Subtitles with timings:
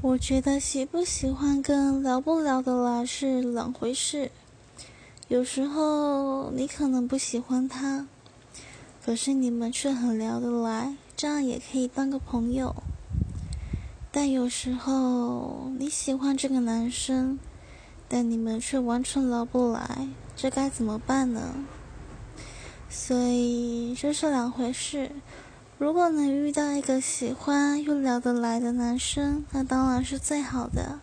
[0.00, 4.30] 我觉得喜不喜欢跟聊不聊得来是两回事。
[5.26, 8.06] 有时候你可能不喜欢他，
[9.04, 12.76] 可是你们却很聊得来，这样也可以当个朋友。
[14.12, 17.40] 但有时候你喜欢这个男生，
[18.06, 20.06] 但你们却完全聊不来，
[20.36, 21.56] 这该怎么办呢？
[22.88, 25.10] 所以这是两回事。
[25.78, 30.98] 如果能遇到一个喜欢又聊得来的男生，那当然是最好的。